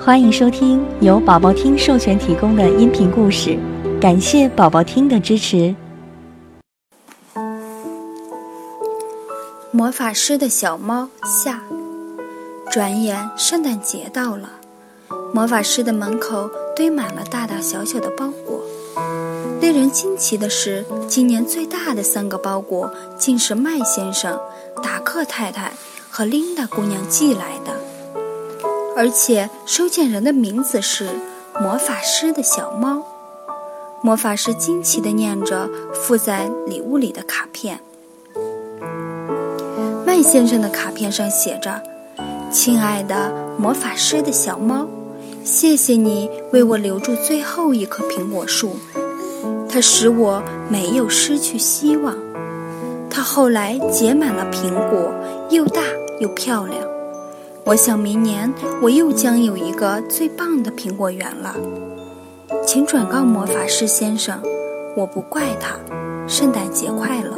[0.00, 3.58] 欢迎收听由宝宝听授权提供的音频故事，
[4.00, 5.74] 感谢宝宝听的支持。
[9.72, 11.62] 魔法师的小猫下，
[12.70, 14.48] 转眼圣诞节到了，
[15.34, 18.62] 魔法师的门口堆满了大大小小的包裹。
[19.60, 24.38] 令人惊奇的是，今年最大的三个包裹竟是麦先生、
[24.80, 25.72] 达克太太
[26.08, 27.77] 和琳达姑娘寄来的。
[28.98, 31.06] 而且收件人的名字是
[31.60, 33.00] 魔法师的小猫。
[34.02, 37.78] 魔法师惊奇地念着附在礼物里的卡片。
[40.04, 41.80] 麦先生的卡片上写着
[42.50, 44.88] ：“亲爱的魔法师的小猫，
[45.44, 48.72] 谢谢你为我留住最后一棵苹果树，
[49.70, 52.16] 它使我没有失去希望。
[53.08, 55.14] 它后来结满了苹果，
[55.50, 55.82] 又大
[56.18, 56.82] 又漂亮。”
[57.68, 58.50] 我想明年
[58.80, 61.54] 我又将有一个最棒的苹果园了，
[62.66, 64.40] 请转告魔法师先生，
[64.96, 65.76] 我不怪他。
[66.26, 67.30] 圣诞节快乐。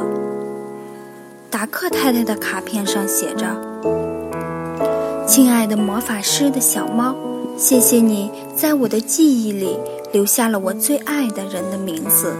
[1.49, 3.45] 达克太太的卡片上写着
[5.27, 7.13] ：“亲爱的魔法师的小猫，
[7.57, 9.77] 谢谢你在我的记忆里
[10.13, 12.33] 留下了我最爱的人的名字。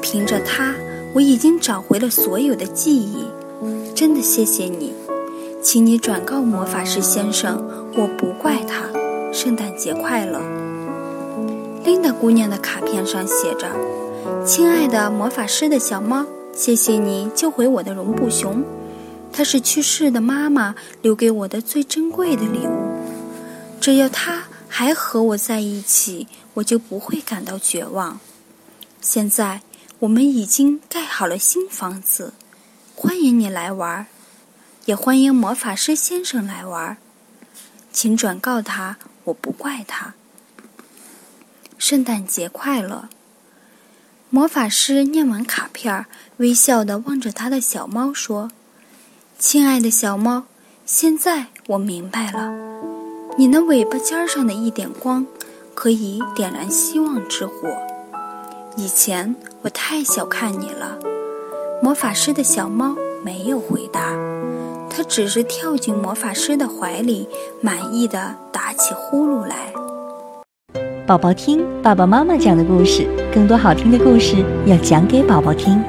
[0.00, 0.72] 凭着它，
[1.16, 3.24] 我已经找回了所有的记忆。
[3.92, 4.92] 真的谢谢你。”
[5.62, 8.84] 请你转告魔法师先生，我不怪他。
[9.32, 10.40] 圣诞节快乐。
[11.84, 13.70] 琳达姑娘的卡片上写着
[14.44, 18.64] ：“亲爱的魔法师的小猫，谢谢你救回我的绒布熊，
[19.32, 22.98] 它是去世的妈妈留给我的最珍贵的礼物。
[23.80, 28.18] 只要它还和我在一起，我就不会感到绝望。
[29.00, 29.60] 现在
[30.00, 32.34] 我们已经盖好了新房子，
[32.96, 34.08] 欢迎你来玩。”
[34.84, 36.96] 也欢迎魔法师先生来玩，
[37.92, 40.14] 请转告他，我不怪他。
[41.78, 43.08] 圣诞节快乐！
[44.28, 46.06] 魔法师念完卡片，
[46.38, 48.50] 微笑的望着他的小猫说
[49.38, 50.46] ：“亲爱的小猫，
[50.84, 52.52] 现在我明白了，
[53.36, 55.24] 你那尾巴尖上的一点光，
[55.74, 57.76] 可以点燃希望之火。
[58.76, 60.98] 以前我太小看你了。”
[61.80, 64.12] 魔法师的小猫没有回答。
[65.04, 67.28] 只是跳进魔法师的怀里，
[67.60, 69.72] 满意的打起呼噜来。
[71.06, 74.36] 宝宝听爸爸妈妈讲的故事，更多好听的故事
[74.66, 75.82] 要讲给宝宝听。